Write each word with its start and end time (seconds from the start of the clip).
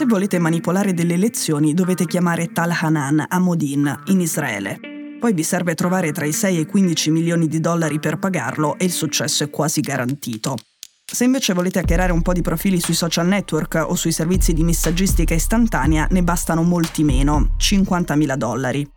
Se 0.00 0.06
volete 0.06 0.38
manipolare 0.38 0.94
delle 0.94 1.12
elezioni 1.12 1.74
dovete 1.74 2.06
chiamare 2.06 2.52
Tal 2.52 2.70
Hanan 2.70 3.22
a 3.28 3.38
Modin, 3.38 4.04
in 4.06 4.20
Israele. 4.22 4.80
Poi 5.20 5.34
vi 5.34 5.42
serve 5.42 5.74
trovare 5.74 6.10
tra 6.10 6.24
i 6.24 6.32
6 6.32 6.56
e 6.56 6.60
i 6.60 6.64
15 6.64 7.10
milioni 7.10 7.48
di 7.48 7.60
dollari 7.60 8.00
per 8.00 8.18
pagarlo 8.18 8.78
e 8.78 8.86
il 8.86 8.92
successo 8.92 9.44
è 9.44 9.50
quasi 9.50 9.82
garantito. 9.82 10.56
Se 11.04 11.24
invece 11.24 11.52
volete 11.52 11.80
hackerare 11.80 12.12
un 12.12 12.22
po' 12.22 12.32
di 12.32 12.40
profili 12.40 12.80
sui 12.80 12.94
social 12.94 13.26
network 13.26 13.84
o 13.88 13.94
sui 13.94 14.10
servizi 14.10 14.54
di 14.54 14.64
messaggistica 14.64 15.34
istantanea, 15.34 16.06
ne 16.10 16.22
bastano 16.22 16.62
molti 16.62 17.04
meno, 17.04 17.56
50.000 17.58 18.36
dollari. 18.36 18.90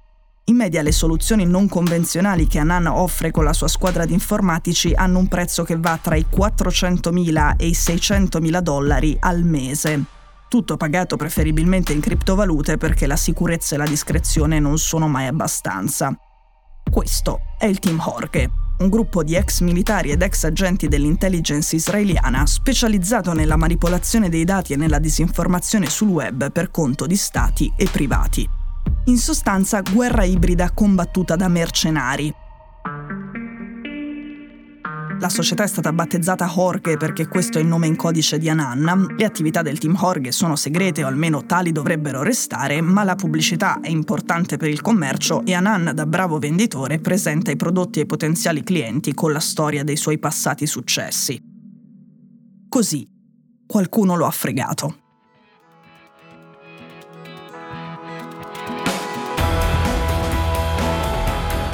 In 0.46 0.56
media 0.56 0.82
le 0.82 0.94
soluzioni 0.94 1.46
non 1.46 1.68
convenzionali 1.68 2.48
che 2.48 2.60
Anan 2.60 2.88
offre 2.88 3.30
con 3.30 3.44
la 3.44 3.52
sua 3.52 3.68
squadra 3.68 4.06
di 4.06 4.14
informatici 4.14 4.94
hanno 4.94 5.20
un 5.20 5.28
prezzo 5.28 5.66
che 5.66 5.76
va 5.76 6.00
tra 6.02 6.16
i 6.16 6.26
400.000 6.34 7.56
e 7.58 7.68
i 7.68 7.72
600.000 7.72 8.60
dollari 8.62 9.18
al 9.20 9.44
mese. 9.44 10.22
Tutto 10.54 10.78
pagato 10.78 11.16
preferibilmente 11.16 11.94
in 11.94 12.00
criptovalute 12.00 12.78
perché 12.78 13.08
la 13.08 13.16
sicurezza 13.16 13.74
e 13.74 13.80
la 13.80 13.88
discrezione 13.88 14.60
non 14.60 14.78
sono 14.78 15.08
mai 15.08 15.26
abbastanza. 15.26 16.16
Questo 16.92 17.40
è 17.58 17.66
il 17.66 17.80
Team 17.80 18.00
Horke, 18.00 18.52
un 18.78 18.88
gruppo 18.88 19.24
di 19.24 19.34
ex 19.34 19.62
militari 19.62 20.12
ed 20.12 20.22
ex 20.22 20.44
agenti 20.44 20.88
dell'intelligence 20.88 21.76
israeliana 21.76 22.46
specializzato 22.46 23.34
nella 23.34 23.56
manipolazione 23.56 24.30
dei 24.30 24.44
dati 24.44 24.74
e 24.74 24.76
nella 24.76 25.00
disinformazione 25.00 25.90
sul 25.90 26.10
web 26.10 26.52
per 26.52 26.70
conto 26.70 27.08
di 27.08 27.16
stati 27.16 27.74
e 27.76 27.88
privati. 27.92 28.48
In 29.06 29.18
sostanza, 29.18 29.82
guerra 29.82 30.24
ibrida 30.24 30.70
combattuta 30.70 31.36
da 31.36 31.48
mercenari. 31.48 32.32
La 35.24 35.30
società 35.30 35.64
è 35.64 35.68
stata 35.68 35.94
battezzata 35.94 36.52
Horge 36.54 36.98
perché 36.98 37.30
questo 37.30 37.58
è 37.58 37.62
il 37.62 37.68
nome 37.68 37.88
in 37.88 37.96
codice 37.96 38.38
di 38.38 38.50
Anan. 38.50 39.16
Le 39.18 39.24
attività 39.24 39.62
del 39.62 39.80
team 39.80 39.96
Horge 39.98 40.34
sono 40.34 40.58
segrete 40.58 41.02
o 41.02 41.08
almeno 41.08 41.46
tali 41.46 41.72
dovrebbero 41.72 42.24
restare, 42.24 42.82
ma 42.82 43.06
la 43.06 43.16
pubblicità 43.16 43.80
è 43.80 43.88
importante 43.88 44.58
per 44.58 44.68
il 44.68 44.82
commercio 44.82 45.46
e 45.46 45.54
Anan, 45.54 45.94
da 45.96 46.06
bravo 46.06 46.40
venditore, 46.40 47.00
presenta 47.00 47.52
i 47.52 47.56
prodotti 47.56 48.02
ai 48.02 48.06
potenziali 48.06 48.64
clienti 48.64 49.14
con 49.14 49.32
la 49.32 49.40
storia 49.40 49.86
dei 49.86 49.96
suoi 49.96 50.20
passati 50.20 50.68
successi. 50.68 51.42
Così 52.68 53.08
qualcuno 53.66 54.18
lo 54.18 54.26
ha 54.26 54.32
fregato. 54.32 54.98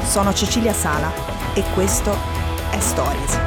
Sono 0.03 0.33
Cecilia 0.33 0.73
Sala 0.73 1.11
e 1.55 1.63
questo 1.73 2.38
è 2.79 2.81
Stories. 2.81 3.37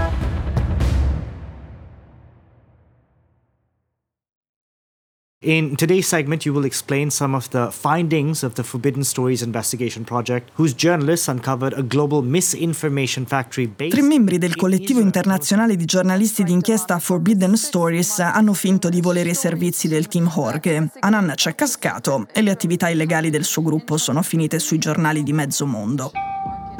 In 5.44 5.74
today's 5.74 6.06
segment, 6.06 6.44
you 6.44 6.54
will 6.54 6.64
explain 6.64 7.10
some 7.10 7.34
of 7.34 7.48
the 7.48 7.70
findings 7.72 8.44
of 8.44 8.54
the 8.54 8.62
Forbidden 8.62 9.02
Stories 9.02 9.42
Investigation 9.42 10.04
Project, 10.04 10.50
whose 10.54 10.74
journalists 10.74 11.26
uncovered 11.26 11.72
a 11.76 11.82
global 11.82 12.22
misinformation 12.22 13.26
factory 13.26 13.66
based. 13.66 13.92
Tre 13.92 14.02
membri 14.02 14.38
del 14.38 14.54
collettivo 14.54 15.00
internazionale 15.00 15.74
di 15.74 15.84
giornalisti 15.84 16.44
d'inchiesta 16.44 16.98
Forbidden 17.00 17.56
Stories 17.56 18.20
hanno 18.20 18.52
finto 18.52 18.88
di 18.88 19.00
volere 19.00 19.30
i 19.30 19.34
servizi 19.34 19.88
del 19.88 20.06
team 20.06 20.30
Jorge. 20.32 20.90
Anan 21.00 21.32
ci 21.34 21.48
è 21.48 21.54
cascato 21.54 22.28
e 22.32 22.42
le 22.42 22.50
attività 22.50 22.88
illegali 22.88 23.30
del 23.30 23.44
suo 23.44 23.62
gruppo 23.62 23.96
sono 23.96 24.22
finite 24.22 24.60
sui 24.60 24.78
giornali 24.78 25.24
di 25.24 25.32
mezzo 25.32 25.66
mondo. 25.66 26.12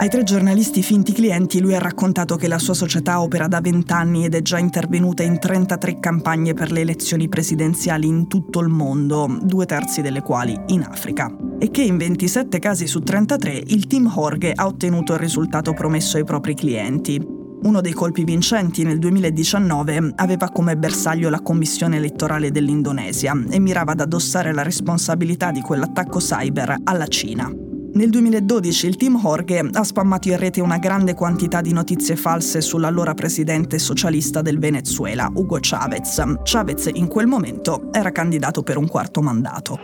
Ai 0.02 0.08
tre 0.08 0.24
giornalisti 0.24 0.82
finti 0.82 1.12
clienti 1.12 1.60
lui 1.60 1.76
ha 1.76 1.78
raccontato 1.78 2.34
che 2.34 2.48
la 2.48 2.58
sua 2.58 2.74
società 2.74 3.22
opera 3.22 3.46
da 3.46 3.60
vent'anni 3.60 4.24
ed 4.24 4.34
è 4.34 4.42
già 4.42 4.58
intervenuta 4.58 5.22
in 5.22 5.38
33 5.38 6.00
campagne 6.00 6.54
per 6.54 6.72
le 6.72 6.80
elezioni 6.80 7.28
presidenziali 7.28 8.08
in 8.08 8.26
tutto 8.26 8.58
il 8.58 8.66
mondo, 8.66 9.38
due 9.42 9.64
terzi 9.64 10.02
delle 10.02 10.20
quali 10.20 10.60
in 10.66 10.82
Africa, 10.82 11.32
e 11.56 11.70
che 11.70 11.82
in 11.82 11.98
27 11.98 12.58
casi 12.58 12.88
su 12.88 12.98
33 12.98 13.62
il 13.68 13.86
team 13.86 14.12
Jorge 14.12 14.50
ha 14.52 14.66
ottenuto 14.66 15.12
il 15.12 15.20
risultato 15.20 15.72
promesso 15.72 16.16
ai 16.16 16.24
propri 16.24 16.56
clienti. 16.56 17.24
Uno 17.62 17.80
dei 17.80 17.92
colpi 17.92 18.24
vincenti 18.24 18.82
nel 18.82 18.98
2019 18.98 20.14
aveva 20.16 20.48
come 20.48 20.76
bersaglio 20.76 21.30
la 21.30 21.42
commissione 21.42 21.98
elettorale 21.98 22.50
dell'Indonesia 22.50 23.40
e 23.48 23.60
mirava 23.60 23.92
ad 23.92 24.00
addossare 24.00 24.52
la 24.52 24.62
responsabilità 24.62 25.52
di 25.52 25.60
quell'attacco 25.60 26.18
cyber 26.18 26.74
alla 26.82 27.06
Cina. 27.06 27.70
Nel 27.94 28.08
2012 28.08 28.86
il 28.86 28.96
team 28.96 29.20
Jorge 29.20 29.58
ha 29.70 29.84
spammato 29.84 30.28
in 30.28 30.38
rete 30.38 30.62
una 30.62 30.78
grande 30.78 31.12
quantità 31.12 31.60
di 31.60 31.74
notizie 31.74 32.16
false 32.16 32.62
sull'allora 32.62 33.12
presidente 33.12 33.78
socialista 33.78 34.40
del 34.40 34.58
Venezuela, 34.58 35.30
Hugo 35.32 35.58
Chavez. 35.60 36.22
Chavez 36.42 36.88
in 36.94 37.06
quel 37.06 37.26
momento 37.26 37.90
era 37.92 38.10
candidato 38.10 38.62
per 38.62 38.78
un 38.78 38.88
quarto 38.88 39.20
mandato. 39.20 39.78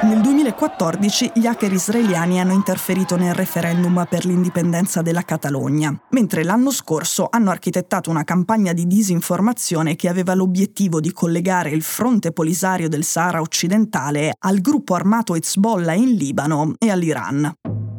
Nel 0.00 0.20
2014 0.20 1.32
gli 1.34 1.46
hacker 1.46 1.72
israeliani 1.72 2.38
hanno 2.38 2.52
interferito 2.52 3.16
nel 3.16 3.34
referendum 3.34 4.06
per 4.08 4.26
l'indipendenza 4.26 5.02
della 5.02 5.22
Catalogna, 5.22 5.92
mentre 6.10 6.44
l'anno 6.44 6.70
scorso 6.70 7.26
hanno 7.28 7.50
architettato 7.50 8.08
una 8.08 8.22
campagna 8.22 8.72
di 8.72 8.86
disinformazione 8.86 9.96
che 9.96 10.08
aveva 10.08 10.34
l'obiettivo 10.34 11.00
di 11.00 11.12
collegare 11.12 11.70
il 11.70 11.82
fronte 11.82 12.30
polisario 12.30 12.88
del 12.88 13.02
Sahara 13.02 13.40
occidentale 13.40 14.34
al 14.38 14.60
gruppo 14.60 14.94
armato 14.94 15.34
Hezbollah 15.34 15.94
in 15.94 16.14
Libano 16.14 16.74
e 16.78 16.90
all'Iran. 16.90 17.52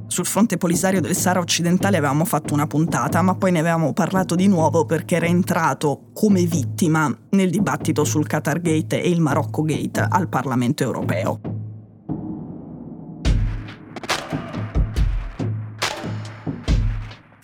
Sul 0.07 0.25
fronte 0.25 0.55
polisario 0.55 1.01
del 1.01 1.17
Sahara 1.17 1.41
occidentale 1.41 1.97
avevamo 1.97 2.23
fatto 2.23 2.53
una 2.53 2.65
puntata, 2.65 3.21
ma 3.21 3.35
poi 3.35 3.51
ne 3.51 3.59
avevamo 3.59 3.91
parlato 3.91 4.35
di 4.35 4.47
nuovo 4.47 4.85
perché 4.85 5.17
era 5.17 5.25
entrato 5.25 6.11
come 6.13 6.45
vittima 6.45 7.13
nel 7.31 7.49
dibattito 7.49 8.05
sul 8.05 8.25
Qatar 8.25 8.61
Gate 8.61 9.01
e 9.01 9.09
il 9.09 9.19
Marocco 9.19 9.63
Gate 9.63 9.99
al 10.09 10.29
Parlamento 10.29 10.83
europeo. 10.83 11.58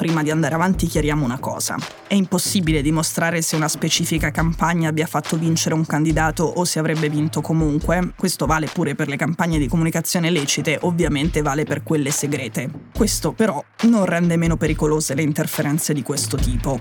Prima 0.05 0.21
di 0.21 0.29
andare 0.29 0.53
avanti 0.53 0.85
chiariamo 0.85 1.25
una 1.25 1.39
cosa. 1.39 1.77
È 2.05 2.13
impossibile 2.13 2.83
dimostrare 2.83 3.41
se 3.41 3.55
una 3.55 3.67
specifica 3.67 4.29
campagna 4.29 4.89
abbia 4.89 5.07
fatto 5.07 5.35
vincere 5.35 5.73
un 5.73 5.83
candidato 5.83 6.43
o 6.43 6.63
se 6.63 6.77
avrebbe 6.77 7.09
vinto 7.09 7.41
comunque. 7.41 8.13
Questo 8.15 8.45
vale 8.45 8.67
pure 8.71 8.93
per 8.93 9.07
le 9.07 9.15
campagne 9.15 9.57
di 9.57 9.67
comunicazione 9.67 10.29
lecite, 10.29 10.77
ovviamente 10.81 11.41
vale 11.41 11.63
per 11.63 11.81
quelle 11.81 12.11
segrete. 12.11 12.69
Questo 12.95 13.31
però 13.31 13.63
non 13.85 14.05
rende 14.05 14.37
meno 14.37 14.57
pericolose 14.57 15.15
le 15.15 15.23
interferenze 15.23 15.91
di 15.91 16.03
questo 16.03 16.37
tipo. 16.37 16.77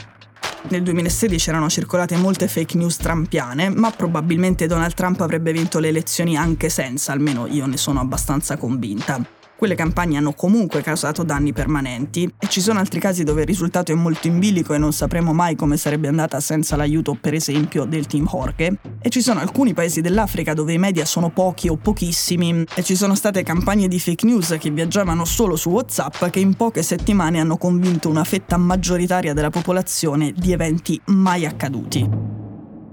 Nel 0.68 0.82
2016 0.82 1.48
erano 1.48 1.70
circolate 1.70 2.18
molte 2.18 2.46
fake 2.46 2.76
news 2.76 2.98
trampiane, 2.98 3.70
ma 3.70 3.90
probabilmente 3.90 4.66
Donald 4.66 4.92
Trump 4.92 5.22
avrebbe 5.22 5.50
vinto 5.50 5.78
le 5.78 5.88
elezioni 5.88 6.36
anche 6.36 6.68
senza, 6.68 7.12
almeno 7.12 7.46
io 7.46 7.64
ne 7.64 7.78
sono 7.78 8.00
abbastanza 8.00 8.58
convinta. 8.58 9.43
Quelle 9.56 9.76
campagne 9.76 10.16
hanno 10.16 10.32
comunque 10.32 10.82
causato 10.82 11.22
danni 11.22 11.52
permanenti 11.52 12.28
e 12.38 12.48
ci 12.48 12.60
sono 12.60 12.80
altri 12.80 12.98
casi 12.98 13.22
dove 13.22 13.42
il 13.42 13.46
risultato 13.46 13.92
è 13.92 13.94
molto 13.94 14.26
in 14.26 14.40
bilico 14.40 14.74
e 14.74 14.78
non 14.78 14.92
sapremo 14.92 15.32
mai 15.32 15.54
come 15.54 15.76
sarebbe 15.76 16.08
andata 16.08 16.40
senza 16.40 16.74
l'aiuto, 16.74 17.16
per 17.18 17.34
esempio, 17.34 17.84
del 17.84 18.06
team 18.06 18.26
Jorge. 18.26 18.78
E 19.00 19.08
ci 19.10 19.22
sono 19.22 19.40
alcuni 19.40 19.72
paesi 19.72 20.00
dell'Africa 20.00 20.54
dove 20.54 20.72
i 20.72 20.78
media 20.78 21.04
sono 21.04 21.30
pochi 21.30 21.68
o 21.68 21.76
pochissimi 21.76 22.64
e 22.74 22.82
ci 22.82 22.96
sono 22.96 23.14
state 23.14 23.44
campagne 23.44 23.86
di 23.86 24.00
fake 24.00 24.26
news 24.26 24.56
che 24.58 24.70
viaggiavano 24.70 25.24
solo 25.24 25.54
su 25.54 25.70
WhatsApp 25.70 26.24
che 26.26 26.40
in 26.40 26.54
poche 26.54 26.82
settimane 26.82 27.38
hanno 27.38 27.56
convinto 27.56 28.08
una 28.08 28.24
fetta 28.24 28.56
maggioritaria 28.56 29.34
della 29.34 29.50
popolazione 29.50 30.32
di 30.32 30.52
eventi 30.52 31.00
mai 31.06 31.46
accaduti. 31.46 32.06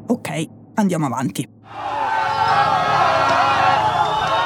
Ok, 0.08 0.46
andiamo 0.76 1.08
avanti. 1.08 2.01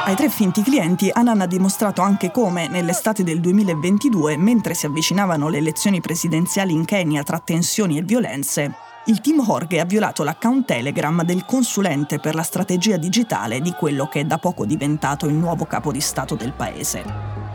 Ai 0.06 0.14
tre 0.14 0.28
finti 0.28 0.62
clienti 0.62 1.10
Anan 1.12 1.40
ha 1.40 1.46
dimostrato 1.46 2.00
anche 2.00 2.30
come, 2.30 2.68
nell'estate 2.68 3.24
del 3.24 3.40
2022, 3.40 4.36
mentre 4.36 4.72
si 4.72 4.86
avvicinavano 4.86 5.48
le 5.48 5.58
elezioni 5.58 6.00
presidenziali 6.00 6.72
in 6.72 6.84
Kenya 6.84 7.24
tra 7.24 7.40
tensioni 7.40 7.98
e 7.98 8.02
violenze, 8.02 8.72
il 9.06 9.20
team 9.20 9.44
Jorge 9.44 9.80
ha 9.80 9.84
violato 9.84 10.22
l'account 10.22 10.64
Telegram 10.64 11.24
del 11.24 11.44
consulente 11.44 12.20
per 12.20 12.36
la 12.36 12.44
strategia 12.44 12.96
digitale 12.98 13.60
di 13.60 13.72
quello 13.72 14.06
che 14.06 14.20
è 14.20 14.24
da 14.24 14.38
poco 14.38 14.64
diventato 14.64 15.26
il 15.26 15.34
nuovo 15.34 15.64
capo 15.64 15.90
di 15.90 16.00
Stato 16.00 16.36
del 16.36 16.52
paese. 16.52 17.45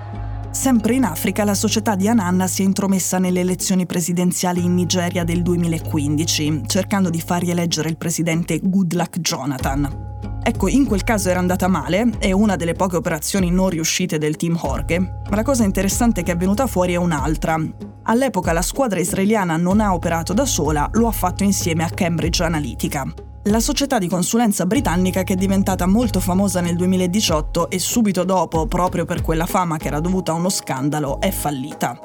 Sempre 0.51 0.95
in 0.95 1.06
Africa, 1.06 1.45
la 1.45 1.53
società 1.53 1.95
di 1.95 2.09
Ananna 2.09 2.45
si 2.45 2.62
è 2.62 2.65
intromessa 2.65 3.19
nelle 3.19 3.39
elezioni 3.39 3.86
presidenziali 3.86 4.62
in 4.62 4.74
Nigeria 4.74 5.24
del 5.24 5.44
2015, 5.44 6.63
cercando 6.68 7.09
di 7.09 7.21
far 7.21 7.42
rieleggere 7.42 7.88
il 7.88 7.95
presidente 7.95 8.59
Goodluck 8.62 9.19
Jonathan. 9.19 10.39
Ecco, 10.44 10.68
in 10.68 10.86
quel 10.86 11.06
caso 11.06 11.30
era 11.30 11.39
andata 11.39 11.69
male, 11.69 12.09
è 12.19 12.33
una 12.33 12.57
delle 12.57 12.74
poche 12.74 12.98
operazioni 12.98 13.50
non 13.50 13.69
riuscite 13.69 14.18
del 14.18 14.36
team 14.36 14.57
Jorge, 14.57 15.00
ma 15.00 15.36
la 15.36 15.44
cosa 15.44 15.63
interessante 15.63 16.21
che 16.21 16.33
è 16.33 16.38
venuta 16.38 16.68
fuori 16.68 16.94
è 16.94 16.97
un'altra. 16.97 17.57
All'epoca 18.04 18.51
la 18.51 18.62
squadra 18.62 19.00
israeliana 19.00 19.56
non 19.56 19.80
ha 19.80 19.94
operato 19.94 20.33
da 20.33 20.45
sola, 20.45 20.89
lo 20.94 21.07
ha 21.07 21.12
fatto 21.12 21.44
insieme 21.45 21.86
a 21.86 21.89
Cambridge 21.89 22.44
Analytica. 22.44 23.31
La 23.45 23.59
società 23.59 23.97
di 23.97 24.07
consulenza 24.07 24.67
britannica 24.67 25.23
che 25.23 25.33
è 25.33 25.35
diventata 25.35 25.88
molto 25.88 26.19
famosa 26.19 26.61
nel 26.61 26.75
2018 26.75 27.71
e 27.71 27.79
subito 27.79 28.23
dopo, 28.23 28.67
proprio 28.67 29.03
per 29.03 29.23
quella 29.23 29.47
fama 29.47 29.77
che 29.77 29.88
era 29.88 29.99
dovuta 29.99 30.31
a 30.31 30.35
uno 30.35 30.49
scandalo, 30.49 31.19
è 31.19 31.31
fallita. 31.31 31.99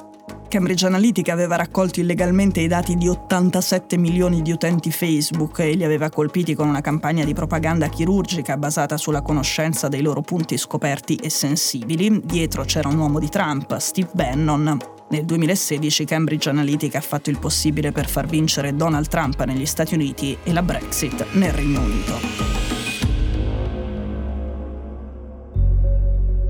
Cambridge 0.48 0.86
Analytica 0.86 1.34
aveva 1.34 1.56
raccolto 1.56 2.00
illegalmente 2.00 2.60
i 2.60 2.68
dati 2.68 2.96
di 2.96 3.06
87 3.06 3.98
milioni 3.98 4.40
di 4.40 4.50
utenti 4.50 4.90
Facebook 4.90 5.58
e 5.58 5.74
li 5.74 5.84
aveva 5.84 6.08
colpiti 6.08 6.54
con 6.54 6.68
una 6.68 6.80
campagna 6.80 7.22
di 7.22 7.34
propaganda 7.34 7.88
chirurgica 7.88 8.56
basata 8.56 8.96
sulla 8.96 9.20
conoscenza 9.20 9.88
dei 9.88 10.00
loro 10.00 10.22
punti 10.22 10.56
scoperti 10.56 11.16
e 11.16 11.28
sensibili. 11.28 12.22
Dietro 12.24 12.64
c'era 12.64 12.88
un 12.88 12.96
uomo 12.96 13.18
di 13.18 13.28
Trump, 13.28 13.76
Steve 13.76 14.08
Bannon. 14.12 14.95
Nel 15.08 15.24
2016 15.24 16.04
Cambridge 16.04 16.48
Analytica 16.48 16.98
ha 16.98 17.02
fatto 17.02 17.30
il 17.30 17.38
possibile 17.38 17.92
per 17.92 18.08
far 18.08 18.26
vincere 18.26 18.74
Donald 18.74 19.06
Trump 19.06 19.40
negli 19.44 19.64
Stati 19.64 19.94
Uniti 19.94 20.36
e 20.42 20.52
la 20.52 20.62
Brexit 20.62 21.26
nel 21.34 21.52
Regno 21.52 21.80
Unito. 21.80 22.14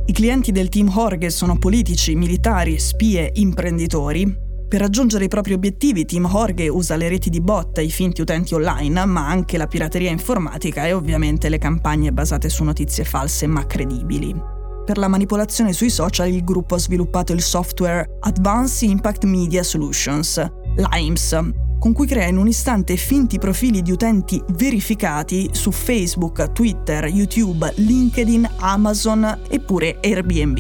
I 0.07 0.13
clienti 0.13 0.53
del 0.53 0.71
team 0.71 0.89
Horge 0.89 1.29
sono 1.29 1.59
politici, 1.59 2.15
militari, 2.15 2.79
spie, 2.79 3.31
imprenditori. 3.35 4.45
Per 4.67 4.81
raggiungere 4.81 5.27
i 5.27 5.29
propri 5.29 5.53
obiettivi, 5.53 6.07
Team 6.07 6.25
Horge 6.25 6.69
usa 6.69 6.97
le 6.97 7.09
reti 7.09 7.29
di 7.29 7.43
bot 7.43 7.77
i 7.79 7.91
finti 7.91 8.23
utenti 8.23 8.55
online, 8.55 9.05
ma 9.05 9.29
anche 9.29 9.59
la 9.59 9.67
pirateria 9.67 10.11
informatica 10.11 10.87
e 10.87 10.95
ovviamente 10.95 11.51
le 11.51 11.59
campagne 11.59 12.11
basate 12.11 12.49
su 12.49 12.65
notizie 12.65 13.05
false 13.05 13.47
ma 13.47 13.67
credibili. 13.67 14.56
Per 14.87 14.99
la 14.99 15.09
manipolazione 15.09 15.73
sui 15.73 15.91
social 15.91 16.29
il 16.29 16.45
gruppo 16.45 16.77
ha 16.77 16.79
sviluppato 16.79 17.33
il 17.33 17.43
software 17.43 18.19
Advanced 18.21 18.89
Impact 18.89 19.25
Media 19.25 19.65
Solutions, 19.65 20.41
LIMES, 20.77 21.41
con 21.81 21.93
cui 21.93 22.07
crea 22.07 22.29
in 22.29 22.37
un 22.37 22.47
istante 22.47 22.95
finti 22.95 23.41
profili 23.41 23.83
di 23.83 23.91
utenti 23.91 24.41
verificati 24.53 25.49
su 25.51 25.73
Facebook, 25.73 26.53
Twitter, 26.53 27.07
YouTube, 27.07 27.73
LinkedIn, 27.79 28.49
Amazon 28.59 29.41
e 29.49 29.59
pure 29.59 29.99
Airbnb. 30.01 30.59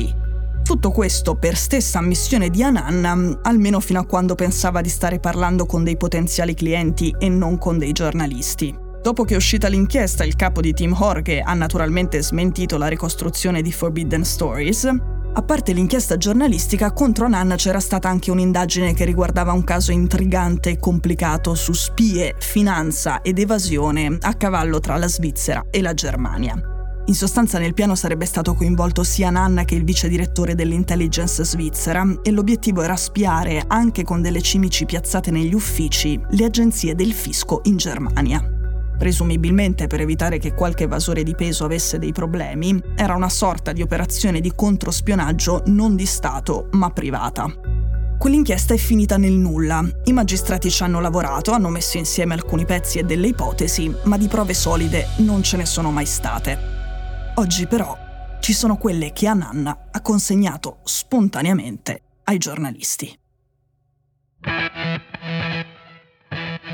Tutto 0.65 0.91
questo 0.91 1.37
per 1.37 1.57
stessa 1.57 2.01
ammissione 2.01 2.51
di 2.51 2.65
Ananna, 2.65 3.39
almeno 3.43 3.79
fino 3.79 4.01
a 4.01 4.07
quando 4.07 4.35
pensava 4.35 4.81
di 4.81 4.89
stare 4.89 5.21
parlando 5.21 5.67
con 5.67 5.85
dei 5.85 5.97
potenziali 5.97 6.55
clienti 6.55 7.15
e 7.17 7.29
non 7.29 7.59
con 7.59 7.79
dei 7.79 7.93
giornalisti. 7.93 8.86
Dopo 9.07 9.23
che 9.23 9.35
è 9.35 9.37
uscita 9.37 9.69
l'inchiesta, 9.69 10.25
il 10.25 10.35
capo 10.35 10.61
di 10.61 10.73
Team 10.73 10.93
Horge 10.99 11.39
ha 11.41 11.55
naturalmente 11.55 12.21
smentito 12.21 12.77
la 12.77 12.89
ricostruzione 12.89 13.63
di 13.63 13.71
Forbidden 13.71 14.25
Stories, 14.25 14.85
a 15.33 15.43
parte 15.43 15.73
l'inchiesta 15.73 16.17
giornalistica, 16.17 16.91
contro 16.91 17.29
Nanna 17.29 17.55
c'era 17.55 17.79
stata 17.79 18.09
anche 18.09 18.33
un'indagine 18.33 18.95
che 18.95 19.05
riguardava 19.05 19.53
un 19.53 19.63
caso 19.63 19.93
intrigante 19.93 20.71
e 20.71 20.79
complicato 20.81 21.55
su 21.55 21.73
spie, 21.73 22.35
finanza 22.41 23.23
ed 23.23 23.39
evasione 23.39 24.19
a 24.21 24.35
cavallo 24.35 24.81
tra 24.81 24.97
la 24.97 25.07
Svizzera 25.07 25.67
e 25.71 25.83
la 25.83 25.95
Germania. 25.95 26.61
In 27.05 27.15
sostanza 27.15 27.61
nel 27.61 27.75
piano 27.75 27.95
sarebbe 27.95 28.25
stato 28.25 28.55
coinvolto 28.55 29.05
sia 29.05 29.31
Nanna 29.31 29.65
che 29.65 29.77
il 29.77 29.85
vice 29.85 30.09
direttore 30.09 30.57
dell'intelligence 30.57 31.45
svizzera 31.45 32.05
e 32.25 32.33
l'obiettivo 32.33 32.83
era 32.83 32.97
spiare, 32.97 33.63
anche 33.69 34.03
con 34.03 34.21
delle 34.21 34.43
cimici 34.43 34.85
piazzate 34.85 35.31
negli 35.31 35.55
uffici, 35.55 36.21
le 36.31 36.45
agenzie 36.45 36.97
del 36.97 37.13
fisco 37.13 37.61
in 37.67 37.77
Germania 37.77 38.51
presumibilmente 38.97 39.87
per 39.87 40.01
evitare 40.01 40.39
che 40.39 40.55
qualche 40.55 40.85
evasore 40.85 41.23
di 41.23 41.35
peso 41.35 41.65
avesse 41.65 41.99
dei 41.99 42.13
problemi, 42.13 42.81
era 42.95 43.15
una 43.15 43.29
sorta 43.29 43.73
di 43.73 43.83
operazione 43.83 44.41
di 44.41 44.53
controspionaggio 44.55 45.63
non 45.67 45.97
di 45.97 46.07
Stato, 46.07 46.69
ma 46.73 46.91
privata. 46.91 47.47
Quell'inchiesta 48.19 48.75
è 48.75 48.79
finita 48.79 49.19
nel 49.19 49.33
nulla. 49.33 49.87
I 50.05 50.13
magistrati 50.13 50.71
ci 50.71 50.83
hanno 50.83 51.01
lavorato, 51.01 51.53
hanno 51.53 51.69
messo 51.69 51.99
insieme 51.99 52.35
alcuni 52.35 52.65
pezzi 52.65 52.99
e 52.99 53.05
delle 53.05 53.29
ipotesi, 53.29 53.95
ma 54.05 54.17
di 54.17 54.27
prove 54.27 54.55
solide 54.55 55.09
non 55.19 55.43
ce 55.43 55.57
ne 55.59 55.67
sono 55.67 55.91
mai 55.91 56.07
state. 56.07 56.59
Oggi 57.35 57.67
però 57.67 57.97
ci 58.41 58.53
sono 58.53 58.77
quelle 58.77 59.13
che 59.13 59.27
Ananna 59.27 59.89
ha 59.91 60.01
consegnato 60.01 60.79
spontaneamente 60.85 62.01
ai 62.25 62.39
giornalisti. 62.39 63.19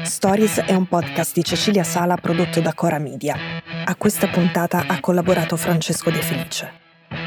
Stories 0.05 0.59
è 0.59 0.75
un 0.75 0.87
podcast 0.87 1.33
di 1.33 1.45
Cecilia 1.45 1.85
Sala 1.85 2.17
prodotto 2.17 2.61
da 2.61 2.75
Cora 2.75 2.99
Media. 2.99 3.37
A 3.85 3.95
questa 3.95 4.27
puntata 4.29 4.85
ha 4.87 5.01
collaborato 5.01 5.57
Francesco 5.57 6.11
De 6.11 6.21
Felice. 6.21 6.73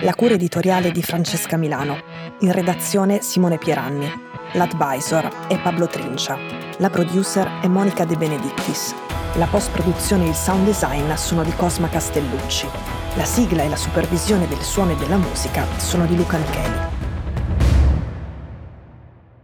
La 0.02 0.14
cura 0.14 0.34
editoriale 0.34 0.92
di 0.92 1.02
Francesca 1.02 1.56
Milano. 1.56 1.98
In 2.40 2.52
redazione 2.52 3.22
Simone 3.22 3.58
Pieranni. 3.58 4.12
L'advisor 4.54 5.48
è 5.48 5.60
Pablo 5.62 5.88
Trincia. 5.88 6.38
La 6.78 6.90
producer 6.90 7.62
è 7.62 7.68
Monica 7.68 8.04
De 8.04 8.18
Benedictis. 8.18 8.94
La 9.36 9.48
post-produzione 9.48 10.26
e 10.26 10.30
il 10.30 10.36
sound 10.36 10.66
design 10.66 11.14
sono 11.14 11.44
di 11.44 11.54
Cosma 11.56 11.88
Castellucci. 11.88 12.68
La 13.16 13.26
sigla 13.26 13.64
e 13.64 13.70
la 13.70 13.78
supervisione 13.78 14.48
del 14.48 14.62
suono 14.62 14.92
e 14.92 14.96
della 14.98 15.18
musica 15.18 15.66
sono 15.78 16.06
di 16.06 16.16
Luca 16.16 16.38
Micheli. 16.38 16.80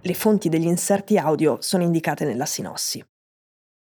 Le 0.02 0.14
fonti 0.14 0.50
degli 0.50 0.66
inserti 0.66 1.18
audio 1.18 1.58
sono 1.62 1.84
indicate 1.84 2.26
nella 2.26 2.46
sinossi. 2.46 3.04